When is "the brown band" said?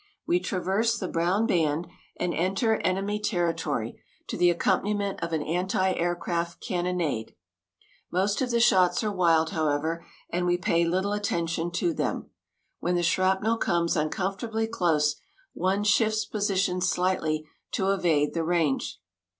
0.97-1.85